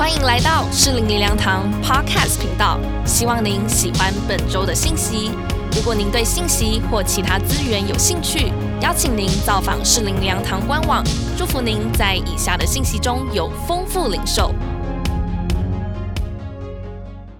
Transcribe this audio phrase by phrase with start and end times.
[0.00, 5.30] 欢迎来到适龄灵粮堂 Podcast 频道，希望您喜欢本周的信息。
[5.76, 8.50] 如果您对信息或其他资源有兴趣，
[8.80, 11.04] 邀请您造访适龄灵粮堂官网。
[11.36, 14.54] 祝福您在以下的信息中有丰富领受。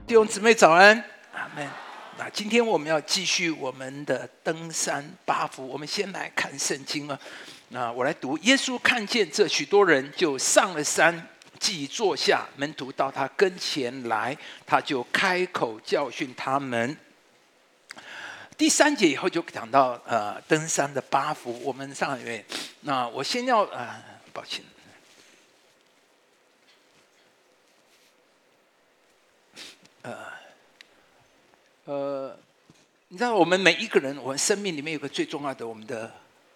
[0.07, 1.03] 弟兄姊妹早安，
[1.33, 1.67] 阿门。
[2.19, 7.19] 那今天我们要继续我们的登山八福，我们先来看圣经啊。
[7.71, 11.27] 那我来读，耶稣看见这许多人，就上了山。
[11.61, 16.97] 即坐下，门徒到他跟前来，他就开口教训他们。
[18.57, 22.45] 第三节以后就讲到呃登山的八福，我们上一位，
[22.81, 24.03] 那我先要呃
[24.33, 24.65] 抱歉，
[30.03, 30.17] 呃
[31.85, 32.39] 呃，
[33.09, 36.11] 你知道我们每一个人，我们生命里面有个最重要的我们的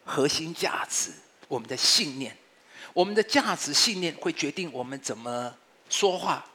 [0.05, 1.11] 核心价值，
[1.49, 2.37] 我们的信念。
[2.95, 5.53] 我们的价值信念会决定我们怎么
[5.91, 6.47] 说话、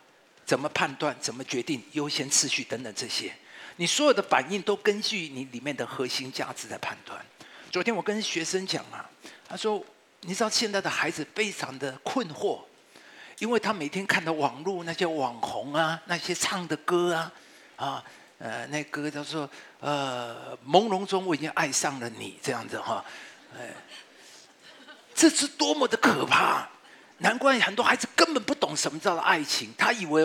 [0.45, 3.31] 怎么判断、怎么决定优先次序等等这些。
[3.75, 7.23] 你所有的反应都根据你里面的核心价值在判断。
[7.69, 9.08] 昨天我跟学生讲啊，
[9.50, 9.83] 他说
[10.22, 12.61] ：“你知道现在的孩子非常的困惑，
[13.39, 17.31] 因为他每天看到网络那些网红啊，那些唱的歌啊，
[17.75, 18.03] 啊，
[18.38, 19.50] 呃，那歌叫做
[19.81, 23.03] 呃，朦胧中我已经爱上了你这样子哈，
[23.58, 23.75] 哎。”
[25.20, 26.66] 这是多么的可怕！
[27.17, 30.23] 难怪很多孩子根本不懂什么叫做爱情，他以为，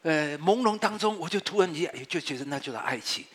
[0.00, 3.26] 呃，朦胧当中，我就突然间就觉得那就是爱情。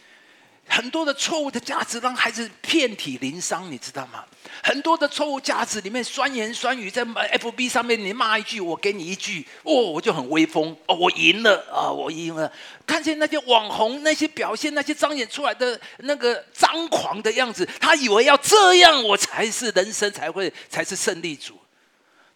[0.73, 4.23] 很多的错误的价值让孩子遍体鳞伤，你知道吗？
[4.63, 12.49] 很多的错误价值里面，酸言酸语在 F B 上面，你骂一句，我给你一句，哦，我就很威风，哦，我赢了啊，我赢了。
[12.87, 21.59] 看见那些网红那些表现，那些彰显出来的那个张狂的样子，他以为要这样，我才是人生才会才是胜利组。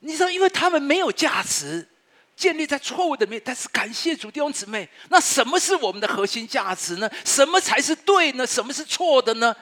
[0.02, 1.88] 你知道，因为他们没有价值。
[2.36, 4.88] 建立在错误的面，但是感谢主弟兄姊妹。
[5.10, 7.10] 那什么是我们的核心价值呢？
[7.24, 8.46] 什么才是对呢？
[8.46, 9.56] 什么是错的呢？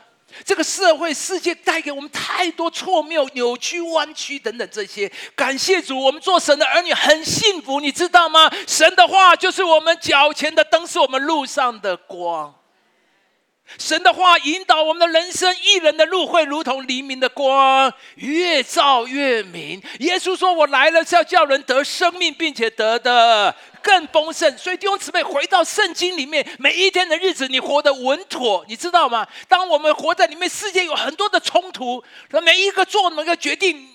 [0.43, 5.11] 这个社会世界带给我们太多错谬、扭曲、弯曲等等这些。
[5.35, 8.49] 感谢主，我们做神的儿女很幸福，你知道吗？
[8.67, 12.51] 神的话就是我们脚前的灯，是我们路上的光。
[13.77, 19.81] 神的话引导我们的人生，一人的路会如同黎明的光，越照越明。
[19.99, 29.27] 耶稣说：“我来了是要叫人得生命，并且得的更丰盛。”所以弟兄姊妹，回到圣经里面，每一天的日子，你活得稳妥，你知道吗？
[29.47, 32.03] 当我们活在里面，世界有很多的冲突，
[32.43, 33.89] 每一个做每个决定。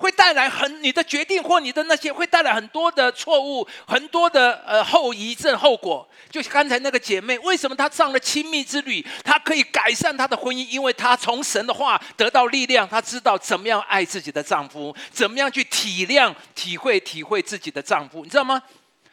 [0.00, 6.08] 会带来很你的决定或你的那些会带来很多的错误，很多的呃后遗症后果。
[6.30, 10.66] 就刚才那个姐妹，为什么她上了亲密之旅，她可以改善她的婚姻？
[10.70, 18.24] 因为她从神的话得到力量，她知道怎么样爱自己的丈夫，怎么样去体谅、体会、体会自己的丈夫。
[18.24, 18.62] 你知道吗？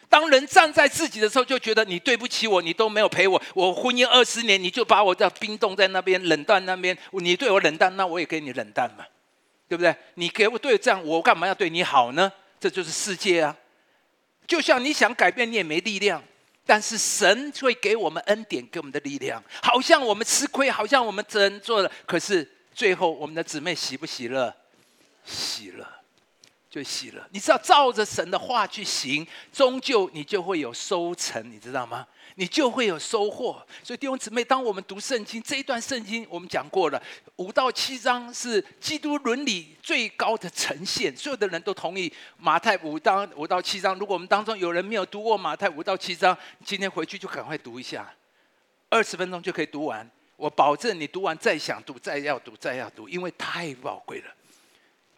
[0.08, 9.04] 当人站在自己的时候，就觉得你对不起我，你都没有陪我，我婚姻二十年，你就把我在冰冻在那边冷淡那边，你对我冷淡，那我也给你冷淡嘛。
[9.68, 9.96] 对不对？
[10.16, 12.32] 你给我对这样，我干嘛要对你好呢？
[12.60, 13.56] 这就是世界啊！
[14.48, 16.24] 就像你想改变，你也没力量。
[16.66, 19.42] 但是神会给我们恩典，给我们的力量。
[19.62, 24.54] 好像我们吃亏，好像我们真做了，可是最后我们的姊妹喜不喜乐？
[25.24, 25.88] 喜乐，
[26.70, 27.26] 就喜乐。
[27.32, 32.06] 你知道，照着神的话去行，终究你就会有收成，你知道吗？
[32.36, 33.66] 你就会有收获。
[33.84, 37.02] 所以弟兄姊妹，当我们读圣经这一段圣经，我们讲过了，
[37.38, 41.16] 五到七章是基督伦理最高的呈现。
[41.18, 43.98] 所有的人都同意马太五章五到七章。
[43.98, 48.14] 如果我们当中有人没有读过马太五到七章，今天回去就赶快读一下，
[48.90, 50.08] 二十分钟就可以读完。
[50.36, 54.32] 我保证你读完再想读，再要读，再要读，因为太宝贵了。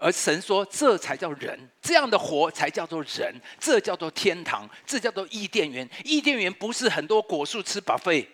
[0.02, 5.88] 而神说，这才叫人，这样的活才叫做人，这叫做天堂，这叫做伊甸园。
[6.06, 8.28] 伊甸园不是很多果树吃饱费。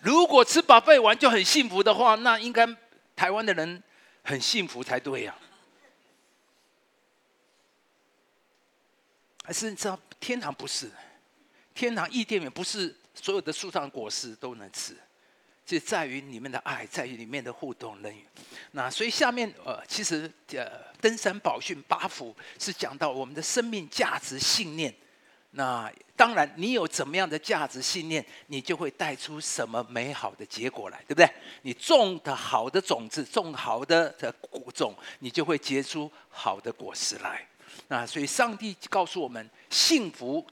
[0.00, 2.66] 如果吃饱费完就很幸福的话，那应该
[3.14, 3.82] 台湾的人
[4.24, 5.36] 很幸福才对呀。
[9.44, 10.90] 还是你知道，天堂不是，
[11.74, 14.96] 天堂伊甸园不是所有的树上果实都能吃。
[15.64, 18.24] 就在于里面的爱，在于里面的互动人与。
[18.72, 24.92] 那所以下面呃，其实呃，登山宝训八福是讲到我们的生命价值信念。
[25.52, 31.30] 那当然，你有怎么样的价值信念，你就会带出什么美好的结果来，对不对？
[31.62, 37.46] 你种的好的种子，种好的的果种，你就会结出好的果实来。
[37.88, 40.46] 那所以上帝告诉我们，幸福。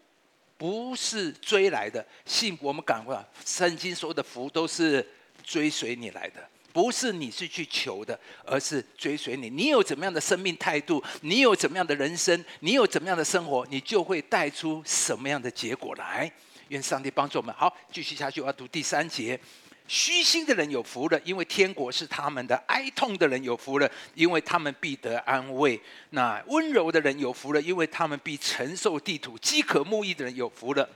[0.60, 3.18] 不是追来的信，我们赶快。
[3.46, 5.04] 圣经说的福都是
[5.42, 9.48] 追随你来的，不是你是去求的，而是追随你。
[9.48, 16.30] 你有怎么样的生命态度，你有怎么样的人生，你有怎么样的生活，你就会带出什么样的结果来。
[16.68, 17.54] 愿上帝帮助我们。
[17.54, 19.40] 好，继续下去，我要读第三节。
[19.90, 25.80] 虚心的人有福了，因为天国是他们的；哀痛的人有福了，因为他们必得安慰。
[26.10, 30.88] 那温柔的人有福了，因为他们必承受地土；饥渴慕义的人有福了，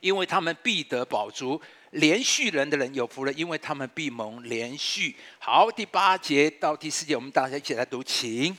[0.00, 1.60] 因为他们必得饱足。
[1.90, 5.14] 连续人的人有福了，因为他们必蒙连续。
[5.38, 8.56] 好，第八节到第四节，我们大家一起来读，请。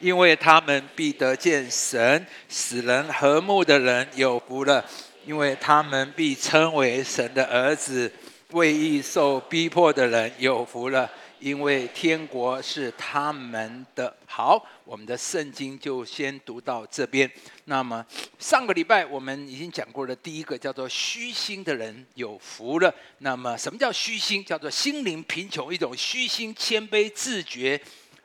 [0.00, 4.84] 因为他们必得见神，使人和睦的人有福了，
[5.26, 8.10] 因为他们必称为神的儿子。
[8.52, 11.10] 为义受逼迫的人有福了。
[11.38, 14.16] 因为天国是他们的。
[14.24, 17.30] 好，我们的圣经就先读到这边。
[17.64, 18.04] 那么
[18.38, 22.92] 上个礼拜我们已经讲过了，第一个叫做虚心的人有福了。
[23.18, 24.42] 那么什么叫虚心？
[24.42, 27.78] 叫做心灵贫穷，一种虚心谦卑、自觉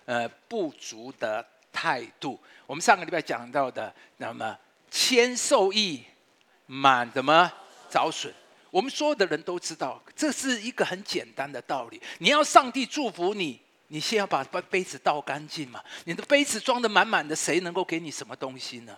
[0.05, 2.39] 呃不足的态度。
[2.65, 4.57] 我们上个礼拜讲到的，那么
[4.89, 6.01] 谦受益，
[6.71, 7.51] 满怎么
[7.89, 8.31] 找损？
[8.69, 12.01] 我们所有的人都知道，这是一个很简单的道理。
[12.19, 13.59] 你要上帝祝福你，
[13.89, 15.83] 你先要把杯杯子倒干净嘛。
[16.05, 18.97] 你的杯子装的满满的，谁能够给你什么东西呢？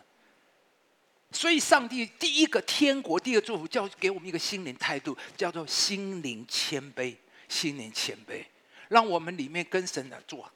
[1.31, 7.15] 所以，上帝第一个天国，第一个祝福，叫给我们一个心灵态度，叫做心灵谦卑。
[7.49, 8.45] 心灵谦卑，
[8.89, 10.47] 让我们里面跟神的做，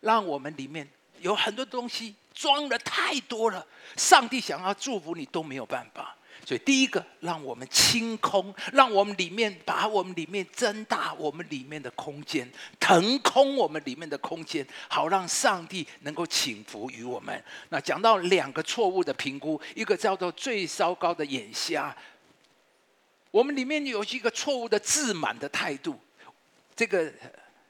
[0.00, 0.86] 让我们里面
[1.20, 3.66] 有很多东西装的太多了，
[3.96, 6.14] 上帝想要祝福你都没有办法。
[6.48, 12.50] 所以，第一个，让我们清空，让我们里面把我们里面增大，我们里面的空间
[12.80, 17.44] 腾空，我们里面的空间，好让上帝能够请服于我们。
[17.68, 21.94] 那讲到两个错误的评估，一个叫做最糟糕的眼瞎，
[23.30, 26.00] 我们里面有一个错误的自满的态度。
[26.74, 27.12] 这个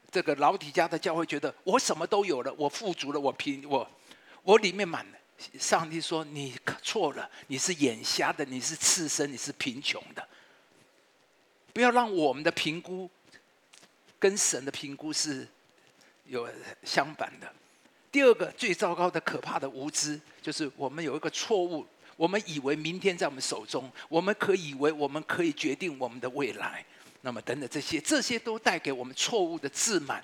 [0.09, 3.85] 这个老底家的教会觉得我什么都有了，我富足了，我贫我
[4.43, 5.17] 我里面满了。
[5.57, 10.27] 上帝说：“你错了，你是眼瞎的，你是赤身，你是贫穷的。
[11.73, 13.09] 不要让我们的评估
[14.19, 15.47] 跟神的评估是
[16.25, 16.49] 有
[16.83, 17.51] 相反的。
[18.11, 21.85] 第二个最糟糕的、可怕的无知，就是我们有一个错误，
[22.17, 26.85] 我们以为明天在我们手中，我们可以为我们可以决定我们的未来。
[27.21, 30.23] 那么，等等这些，这些都带给我们错误的自满。”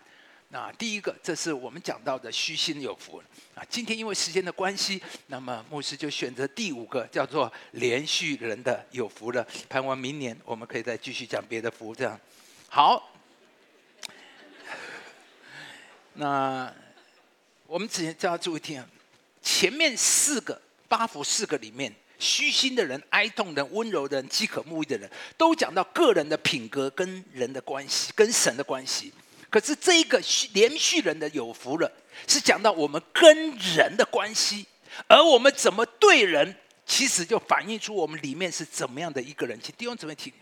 [0.50, 3.22] 那第一个，这是我们讲到的虚心有福
[3.56, 3.66] 啊。
[3.68, 9.46] 今天因为时间的关系，那么牧师就选择第五个，叫做连续人的有福了。
[9.68, 12.18] 盼望明年我们可以再继续讲别的福，这样
[12.70, 13.12] 好。
[16.14, 16.74] 那
[17.68, 18.82] 我们之前叫注意听，
[19.42, 29.12] 前面四个八福四个里面，虚心的人、哀痛的人、温柔的人、饥渴慕义的人，都讲到个人的品格跟人的关系，跟神的关系。
[29.56, 30.22] 可是这一个
[30.52, 31.90] 连续人的有福了，
[32.28, 34.66] 是讲到我们跟人的关系，
[35.08, 36.54] 而我们怎么对人，
[36.86, 39.58] 其实就反映出我们里面是怎么样的一个人。
[39.64, 40.34] 请弟兄姊妹听，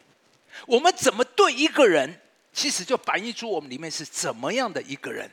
[0.65, 2.19] 我们怎么对一个人，
[2.51, 5.29] 其实就反映出我们里面是怎么样的一个人。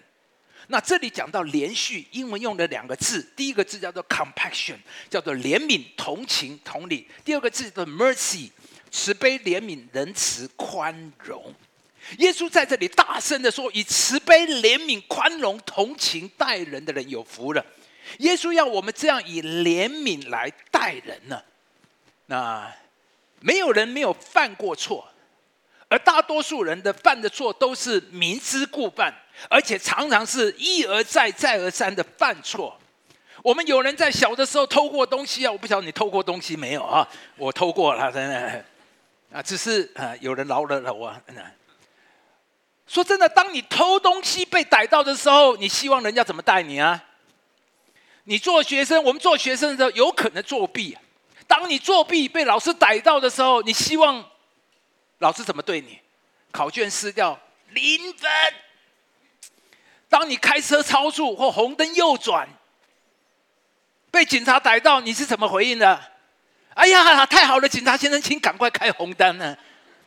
[0.66, 4.76] 那这里讲到连续，英文用的两个字，第一个字叫做 compassion，
[5.08, 8.50] 叫做怜悯、同情、同理；第二个字叫做 mercy，
[8.90, 11.54] 慈悲、怜悯、仁慈、宽容。
[12.18, 17.64] 耶稣在这里大声的说：“以慈悲、怜悯、宽容、同情待人的人有福了。”
[18.18, 21.40] 耶稣要我们这样以怜悯来待人呢。
[22.26, 22.72] 那
[23.40, 25.06] 没有人没有犯过错，
[25.88, 29.14] 而大多数人的犯的错都是明知故犯，
[29.48, 32.76] 而且常常是一而再、再而三的犯错。
[33.42, 37.08] 我们有人在小的时候偷过东西啊，我不晓得你偷过东西没有啊？
[37.36, 38.64] 我偷过了，真的
[39.32, 41.14] 啊，只是啊，有人饶了我。
[42.90, 47.00] 说真的，当你偷东西被逮到的时候，你希望人家怎么待你啊？
[48.24, 50.98] 你做学生，我们做学生的时候有可能作弊。
[51.46, 54.28] 当你作弊被老师逮到的时候，你希望
[55.18, 56.00] 老师怎么对你？
[56.50, 58.28] 考卷撕掉零分。
[60.08, 62.48] 当你开车超速或红灯右转
[64.10, 66.00] 被警察逮到，你是怎么回应的？
[66.74, 69.56] 哎呀，太好了，警察先生，请赶快开红灯呢。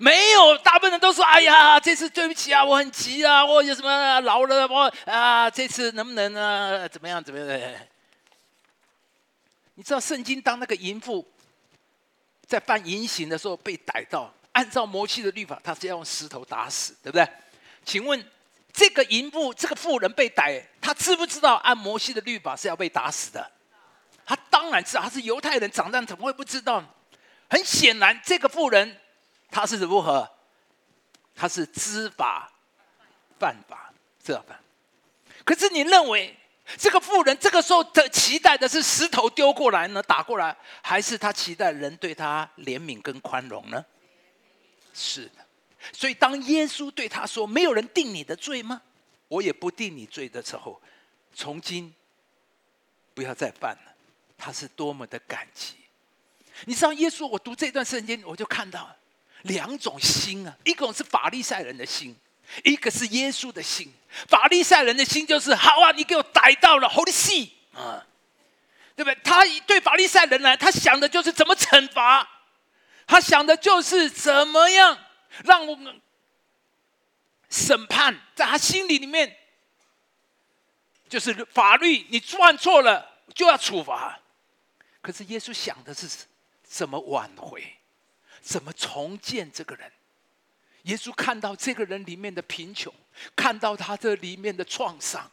[0.03, 6.89] 没有，大部分人都说：“哎呀，这次对不起啊，我很急啊，我有什么老了，我啊，这次能不能呢？
[6.89, 7.23] 怎么样？
[7.23, 7.71] 怎么样？”
[9.75, 11.25] 你知道圣经当那个淫妇
[12.45, 17.25] 在犯淫行的时候被逮到，按照摩西的律法，他是要用石头打死，对不对？
[17.85, 18.21] 请问
[18.73, 23.51] 这个淫妇这个妇人被逮，他知不知道按摩西的律法是要被打死的？
[24.25, 26.83] 他当然知道，他是犹太人，长大怎么会不知道？
[27.49, 28.99] 很显然，这个妇人。
[29.53, 30.27] 他是如何
[31.35, 32.51] 他是知法
[33.39, 33.93] 犯法，
[34.23, 34.59] 这犯。
[35.45, 36.35] 可是你认为
[36.77, 43.85] 这个富人这个时候的期待的是石头丢过来呢，打过来，还是他期待人对他怜悯跟宽容呢？
[44.93, 45.45] 是的。
[45.91, 48.81] 所以当耶稣对他说：“没有人定你的罪吗？
[49.27, 50.81] 我也不定你罪的时候，
[51.35, 51.93] 从今
[53.13, 53.93] 不要再犯了。”
[54.37, 55.75] 他是多么的感激。
[56.65, 57.27] 你知道耶稣？
[57.27, 58.95] 我读这段圣经，我就看到
[59.43, 62.15] 两种心啊，一种是法利赛人的心，
[62.63, 63.93] 一个是耶稣的心。
[64.27, 68.05] 法利赛人的心就是好啊，你给我逮到了，Holy See 啊，
[68.95, 69.17] 对不对？
[69.23, 72.27] 他对法利赛人来，他想的就是怎么惩罚，
[73.07, 74.97] 他想的就是怎么样
[75.45, 76.01] 让我们
[77.49, 79.37] 审判，在他心里里面
[81.09, 84.19] 就是法律，你犯错了就要处罚。
[85.01, 86.07] 可是耶稣想的是。
[86.65, 87.63] 怎么挽回？
[88.43, 89.89] 怎么重建这个人？
[90.83, 92.93] 耶稣看到这个人里面的贫穷，
[93.37, 95.31] 看到他这里面的创伤，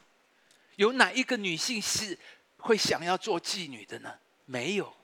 [0.77, 2.17] 有哪一个女性是
[2.59, 4.15] 会想要做妓女的呢？
[4.47, 4.95] 没有。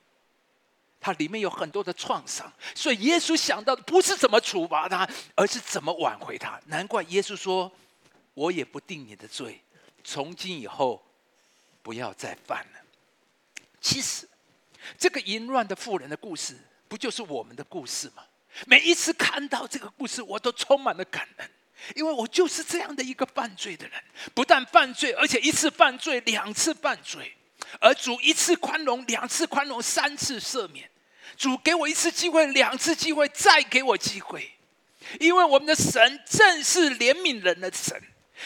[0.99, 6.59] 他里面有很多的创伤，所以耶稣想到的不是怎么处罚他，而是怎么挽回他。
[6.67, 7.71] 难怪耶稣说
[8.33, 9.61] ：“我也不定你的罪，
[10.03, 11.05] 从今以后
[11.83, 12.79] 不要再犯了。”
[13.81, 14.27] 其实。
[14.97, 18.23] 这个淫乱的妇人的故事，不就是我们的故事吗？
[18.65, 21.49] 每一次看到这个故事，我都充满了感恩，
[21.95, 24.01] 因为我就是这样的一个犯罪的人，
[24.33, 27.35] 不但犯罪，而且一次犯罪，两次犯罪，
[27.79, 30.89] 而主一次宽容，两次宽容，三次赦免，
[31.37, 34.51] 主给我一次机会，两次机会，再给我机会，
[35.19, 38.01] 因为我们的神正是怜悯人的神。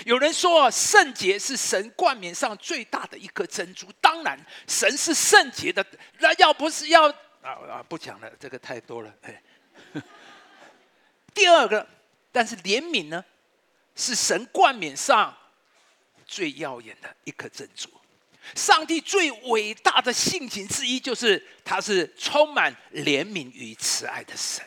[0.05, 3.87] 有人说，圣洁是神冠冕上最大的一颗珍珠。
[3.99, 5.85] 当然，神是圣洁的。
[6.19, 9.13] 那要不是要啊啊，不讲了，这个太多了。
[9.21, 9.41] 哎，
[11.33, 11.87] 第二个，
[12.31, 13.23] 但是怜悯呢，
[13.95, 15.35] 是神冠冕上
[16.25, 17.89] 最耀眼的一颗珍珠。
[18.55, 24.65] 上帝最伟大的性情之一，就是他是充满怜悯与慈爱的神。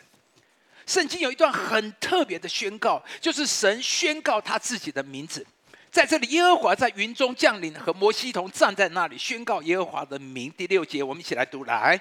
[0.86, 5.44] 圣经有一段很特别的宣告，就是神宣告他自己的名字，
[5.90, 10.52] 在这里，耶和华在云中降临，和摩西同站在那里，宣告耶和华的名。
[10.52, 12.00] 第六节，我们一起来读来。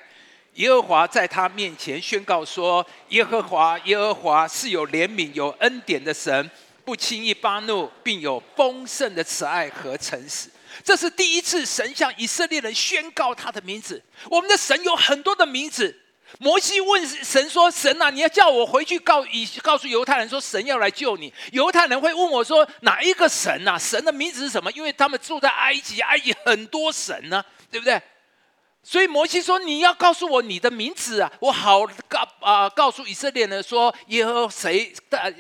[0.56, 6.50] 耶和华在他面前宣告说：“耶和华，耶和华是有怜悯、有恩典的神，
[6.86, 10.50] 不轻易发怒，并有丰盛的慈爱和诚实。”
[10.84, 14.02] 这是第一次神向以色列人宣告他的名字。
[14.30, 16.00] 我们的神有很多的名字。
[16.40, 21.32] 摩西问神说：“神啊，你要叫我回去告以告诉犹太人说，神要来救你。
[21.52, 23.78] 犹太人会问我说，哪一个神啊？
[23.78, 24.72] 神的名字是什么？
[24.72, 28.02] 因为他们住在埃及，埃及很多神呢，对不对？
[28.86, 34.94] 所以摩西说，你要告诉我你的名字啊，我好告啊，告诉以色列人说，耶和谁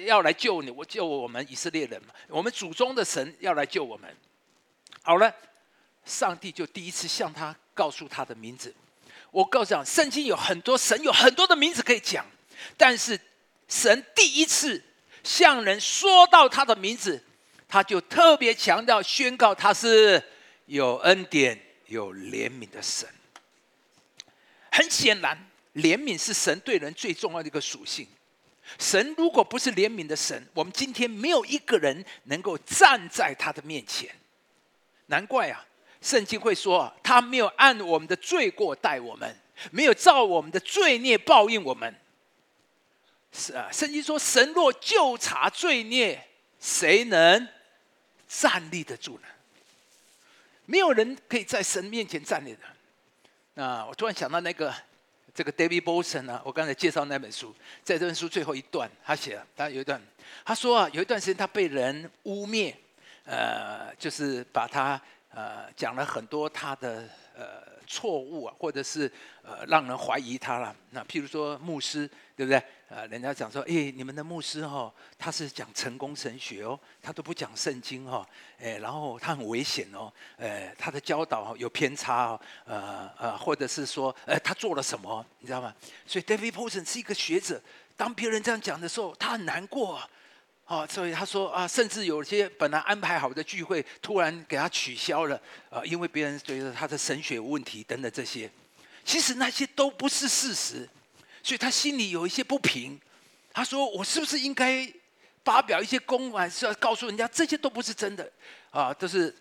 [0.05, 0.71] 要来救你？
[0.71, 4.09] 我救我们以色列人，我们祖宗的神要来救我们。
[5.01, 5.33] 好了，
[6.05, 8.73] 上帝就第一次向他告诉他的名字。”
[9.29, 12.25] 我告诉你，圣经有很多神有很多的名字可以讲，
[12.77, 13.19] 但是
[13.67, 14.81] 神第一次
[15.23, 17.21] 向人说到他的名字，
[17.67, 20.23] 他就特别强调宣告他是
[20.67, 23.05] 有恩典、有怜悯的神。
[24.75, 25.37] 很显然，
[25.75, 28.07] 怜悯是神对人最重要的一个属性。
[28.79, 34.09] 神如果不是怜悯的神，我们今天没有一个人能够站在他的面前。
[35.05, 35.63] 难怪啊！
[36.01, 39.35] 圣经会说，他没有按我们的罪过待我们，
[39.69, 41.93] 没有照我们的罪孽报应我们。
[43.31, 46.27] 是啊，圣经说，神若就查罪孽，
[46.59, 47.47] 谁能
[48.27, 49.27] 站立得住呢？
[50.65, 52.59] 没有人可以在神面前站立的。
[53.55, 54.73] 啊，我突然想到那个
[55.33, 60.01] 这个 David Bolton 啊，我刚才介绍那本书，在这本书最后一段，他写了，他有一段，
[60.43, 62.73] 他说啊，有一段时间他被人污蔑，
[63.25, 65.01] 呃，就是把他。
[65.33, 69.11] 呃，讲了很多他的呃错误啊，或者是
[69.41, 70.75] 呃让人怀疑他了。
[70.91, 72.63] 那譬如说牧师，对不对？
[72.87, 78.23] 呃，人家讲说，哎，你们的牧师哈，他是讲成功神学哦，他都不讲圣经哈，
[78.59, 85.73] 哎，然后他很危险哦，呃，他的教导有偏差哦，呃呃，或者是说，呃，他做了什么，你知道吗？
[86.05, 87.59] 所以 David Paulson 是一个学者，
[87.97, 89.99] 当别人这样讲的时候，他很难过。
[90.89, 95.39] 所以他说啊，甚至有些本来安排好的聚会，突然给他取消了，
[95.69, 98.49] 啊，因为别人觉得他的神学有问题等等这些，
[99.05, 100.89] 其实那些都不是事实，
[101.43, 102.99] 所以他心里有一些不平。
[103.53, 104.91] 他说：“我是不是应该
[105.43, 108.31] 发表一些公文，是要告诉人家这些都不是真的？
[108.71, 109.35] 啊，都是。”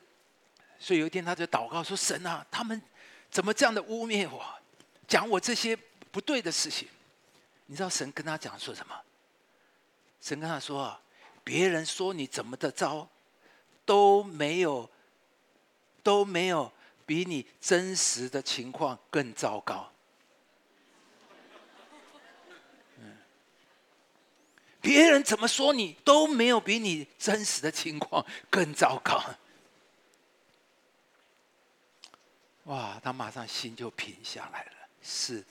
[0.79, 2.83] 所以有一天他就祷告说：“神啊，他们
[3.31, 4.45] 怎么这样的污蔑我，
[5.09, 5.75] 讲我这些
[6.11, 6.89] 不对的事情？
[7.65, 8.95] 你知道神跟他讲说什么？”
[10.21, 11.01] 神跟他说啊，
[11.45, 13.09] 别人说你怎么的糟，
[13.85, 14.89] 都没有
[16.03, 16.73] 都没有
[17.05, 19.93] 比你真实的情况更糟糕。
[22.99, 23.17] 嗯
[24.81, 29.23] 别人怎么说你都没有比你真实的情况更糟糕。
[32.65, 34.73] 哇，他马上心就平下来了。
[35.03, 35.47] 是的，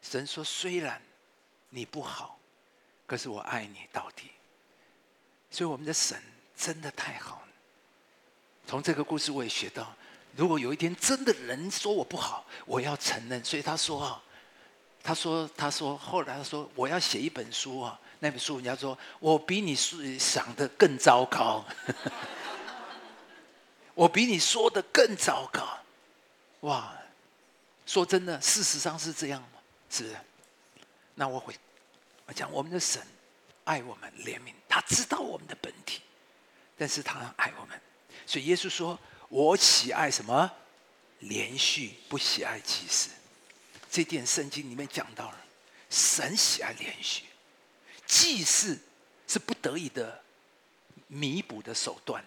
[0.00, 1.02] 神说虽然
[1.70, 2.38] 你不好，
[3.06, 4.30] 可是我爱你到底。
[5.50, 6.20] 所以我们的神
[6.56, 7.48] 真的太好了。
[8.66, 9.94] 从这个故事我也学到，
[10.36, 13.44] 如果有一天真的人说我不好，我要承认。
[13.44, 14.22] 所以他说啊，
[15.02, 17.98] 他说他说后来他说我要写一本书啊。
[18.20, 19.76] 那本书人家说，我比你
[20.18, 21.64] 想的更糟糕，
[23.94, 25.78] 我比你说的更糟糕，
[26.62, 26.92] 哇！
[27.86, 29.60] 说真的，事实上是这样吗？
[29.88, 30.16] 是不是？
[31.14, 31.54] 那我会
[32.26, 33.00] 我讲，我们的神
[33.68, 36.00] 爱我们，怜悯，他知道我们的本体，
[36.78, 37.78] 但是他爱我们，
[38.24, 38.98] 所以耶稣说
[39.28, 40.50] ：“我喜爱什么？
[41.18, 43.10] 连续，不喜爱祭祀。”
[43.92, 45.44] 这点圣经里面讲到了，
[45.90, 47.24] 神喜爱连续。
[48.06, 48.78] 祭祀
[49.26, 50.22] 是不得已的
[51.08, 52.24] 弥补的手段，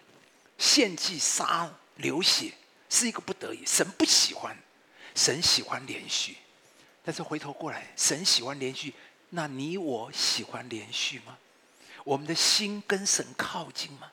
[0.59, 2.53] 献祭杀流血
[2.87, 4.55] 是一个不得已，神不喜欢，
[5.15, 6.37] 神喜欢连续，
[7.03, 8.93] 但是回头过来，神喜欢连续，
[9.33, 11.37] 那你我喜欢连续吗？
[12.03, 14.11] 我们的心跟神靠近吗？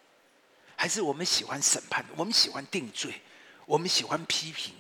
[0.77, 2.05] 还是我们喜欢审判？
[2.17, 3.21] 我们喜欢定罪？
[3.67, 4.75] 我们喜欢批评？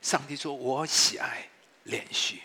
[0.00, 1.48] 上帝说：“我喜爱
[1.84, 2.42] 连续。”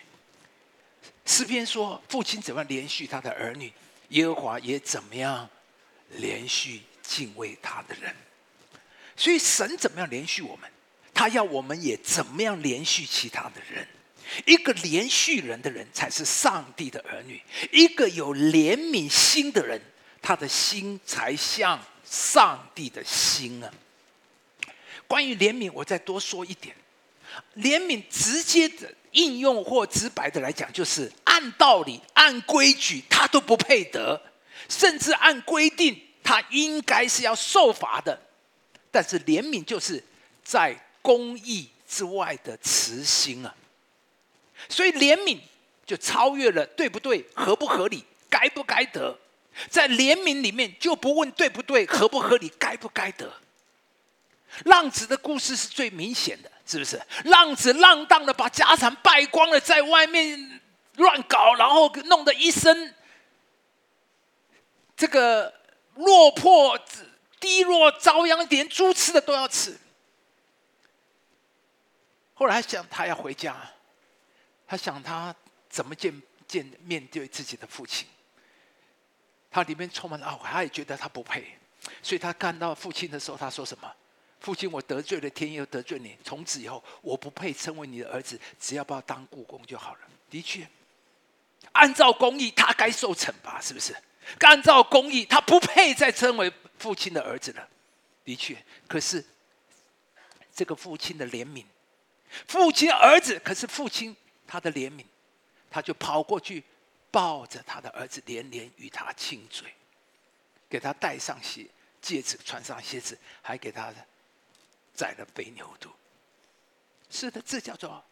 [1.25, 3.71] 诗篇说：“父亲怎么样连续他的儿女，
[4.09, 5.47] 耶和华也怎么样
[6.09, 8.15] 连续敬畏他的人。
[9.15, 10.71] 所以神怎么样连续我们，
[11.13, 13.87] 他要我们也怎么样连续其他的人。
[14.45, 17.41] 一个连续人的人才是上帝的儿女。
[17.71, 19.81] 一个有怜悯心的人，
[20.21, 23.71] 他的心才像上帝的心啊。
[25.07, 26.75] 关于怜悯，我再多说一点。
[27.55, 34.21] 怜悯直接的。”应用或直白的来讲，就是按道理、按规矩，他都不配得，
[34.69, 38.21] 甚至按规定，他应该是要受罚的。
[38.91, 40.03] 但是怜悯就是
[40.43, 43.55] 在公义之外的慈心啊，
[44.69, 45.39] 所以怜悯
[45.85, 49.17] 就超越了对不对、合不合理、该不该得，
[49.69, 53.31] 在怜悯里面就不问对不对、合不合理、该不该得。
[54.65, 56.51] 浪子的故事是最明显的。
[56.69, 60.59] 是不是浪子浪荡的把家产败光了，在外面
[60.97, 62.93] 乱搞，然后弄得一身
[64.97, 65.53] 这个
[65.95, 66.77] 落魄、
[67.39, 69.77] 低落、遭殃，连猪吃的都要吃。
[72.33, 73.55] 后来想他要回家，
[74.67, 75.33] 他想他
[75.69, 78.07] 怎么见见面对自己的父亲，
[79.49, 81.57] 他里面充满了懊悔，他也觉得他不配，
[82.03, 83.91] 所以他看到父亲的时候，他说什么？
[84.39, 86.15] 父亲，我得罪了天，又得罪你。
[86.23, 89.99] 从此以后，我不配称为你的儿子，只要把我当故宫就好了。
[90.29, 90.67] 的确，
[91.71, 93.95] 按照公义，他该受惩罚，是不是？
[94.41, 97.67] 按照公义，他不配再称为父亲的儿子了。
[98.23, 98.55] 的确，
[98.87, 99.25] 可是
[100.53, 101.65] 这个父亲的怜悯，
[102.47, 104.15] 父亲儿子，可是父亲
[104.47, 105.05] 他的怜悯，
[105.69, 106.63] 他就跑过去
[107.11, 109.71] 抱着他的儿子，连连与他亲嘴，
[110.69, 111.67] 给他戴上鞋
[112.01, 113.93] 戒指，穿上鞋子，还给他。
[114.93, 115.91] 宰了肥牛肚，
[117.11, 118.03] 是的，这叫做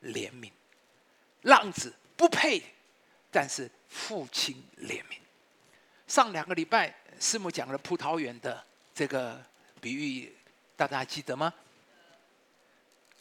[0.00, 0.52] 怜悯。
[1.42, 2.62] 浪子不配，
[3.32, 5.18] 但是父亲怜悯。
[6.06, 8.64] 上两个礼拜，师母讲了葡萄园的
[8.94, 9.44] 这个
[9.80, 10.32] 比喻，
[10.76, 11.52] 大家还记得吗？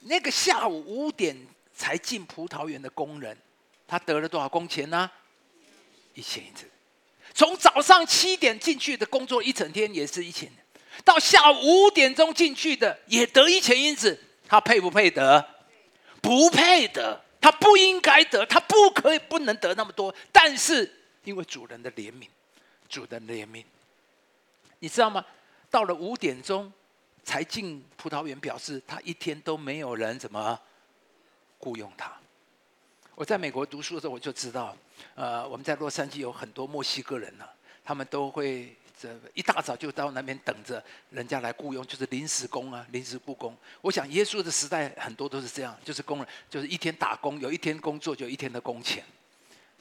[0.02, 1.36] 那个下午五点
[1.79, 3.35] 才进葡萄园的工人，
[3.87, 5.09] 他得了多少工钱呢？
[6.13, 6.69] 一千银子。
[7.33, 10.51] 从早上七点进去的工作一整天，也是一千。
[11.05, 15.55] 到下午五点钟进去的也得一钱银子，他配不配得？
[16.21, 20.13] 不配得，他不应该得，他不可以不能得那么多。
[20.33, 22.27] 但是因为主人的怜悯，
[22.89, 23.63] 主人的怜悯，
[24.79, 25.25] 你知道吗？
[25.71, 26.69] 到了五点钟
[27.23, 30.59] 才进葡萄园，表示他一天都没有人怎么
[31.60, 32.12] 雇佣他。
[33.13, 34.76] 我在美国读书的时候，我就知道，
[35.13, 37.45] 呃，我们在洛杉矶有很多墨西哥人呢，
[37.84, 38.76] 他们都会。
[39.02, 43.56] 这一大早就到那边等着人家来雇佣，就是临时工啊，临时雇工。
[43.80, 49.02] 我想耶稣的时代很多都是这样，就是工人，就是一天打工，有一天工作就一天的工钱。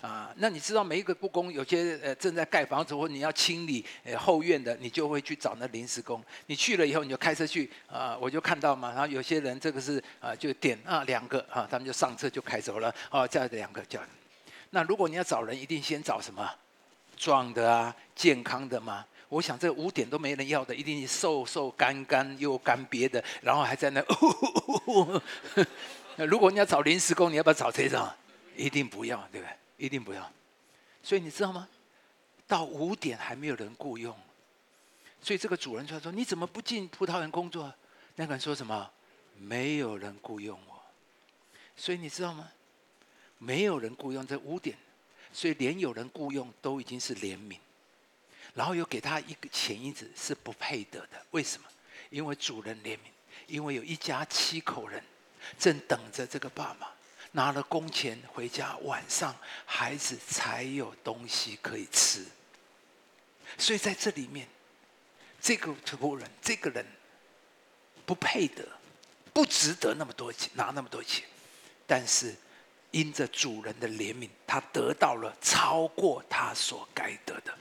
[0.00, 6.22] 啊，那你知道每一个故宫有些呃正在盖房子或你要清理呃后院的，你就会去找那临时工。
[6.46, 8.90] 你去了以后，你就开车去啊，我就看到嘛。
[8.90, 12.94] 然后有些人这个是啊，就点啊两个啊，他们就上车就开走了。
[13.10, 14.00] 哦，这两个叫。
[14.70, 16.48] 那如果你要找人，一定先找什么？
[17.16, 19.04] 壮的啊，健康的吗？
[19.28, 24.00] 我想这五点都没人要的，一定瘦瘦干干又干瘪的，然后还在那。
[26.14, 28.08] 那 如果你要找临时工，你要不要找这种？
[28.56, 29.52] 一定不要，对不对？
[29.78, 30.30] 一定不要。
[31.02, 31.66] 所以你知道吗？
[32.46, 34.14] 到五点还没有人雇佣，
[35.22, 37.72] 所以这个主人就说：“你怎么不进葡萄园工作？”
[38.16, 38.90] 那个人说什么？
[39.36, 40.82] 没有人雇佣我。
[41.76, 42.50] 所以你知道吗？
[43.38, 44.76] 没有人雇佣这五点，
[45.32, 47.58] 所以连有人雇佣都已经是怜悯，
[48.54, 51.24] 然后又给他一个钱银子是不配得的。
[51.30, 51.68] 为什么？
[52.10, 53.10] 因为主人怜悯，
[53.46, 55.04] 因为有一家七口人
[55.58, 56.94] 正等着这个爸爸
[57.32, 62.24] 拿了工钱回家，晚上孩子才有东西可以吃。
[63.56, 64.48] 所以在这里面，
[65.40, 66.86] 这个仆人这个人
[68.06, 68.66] 不配得，
[69.32, 71.24] 不值得那么多钱拿那么多钱，
[71.86, 72.34] 但是。
[72.90, 77.54] 因着主人的怜悯，他得到了超过他所该得的。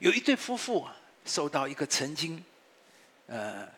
[0.00, 2.44] 有一对夫妇啊，受到一个曾经，
[3.28, 3.68] 呃，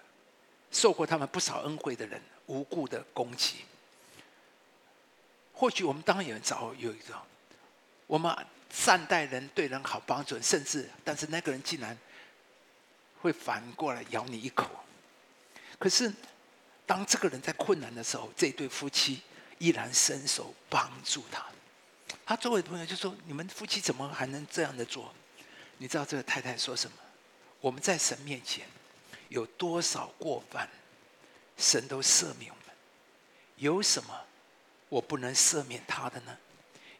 [0.71, 3.67] 受过他们不少恩惠的人无故的攻击。
[5.63, 7.15] 或许我们当然有人找有一个，
[8.09, 8.37] 我们
[8.69, 11.97] 善待人、对人好、帮助人，甚至，但是那个人竟然
[13.21, 14.69] 会反过来咬你一口。
[15.79, 16.13] 可是，
[16.85, 19.23] 当这个人在困难的时候，这对夫妻。
[19.59, 21.47] 依然伸手帮助他，
[22.27, 25.15] 他周围的朋友就说：“你们夫妻怎么还能这样的做？”
[25.79, 26.97] 你知道这个太太说什么？
[27.61, 28.67] 我们在神面前
[29.29, 30.69] 有多少过犯，
[31.57, 32.75] 神都赦免我们。
[33.59, 34.13] 有什么
[34.93, 36.37] 我不能赦免他的呢？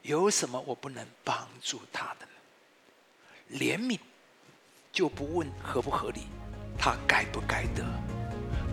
[0.01, 3.59] 有什么我不能帮助他的呢？
[3.59, 3.99] 怜悯
[4.91, 6.21] 就不问合不合理，
[6.75, 7.85] 他该不该得？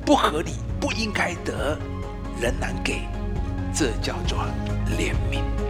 [0.07, 1.79] 不合理，不应该得，
[2.41, 3.03] 仍然给。
[3.75, 4.39] 这叫做
[4.97, 5.70] 怜悯。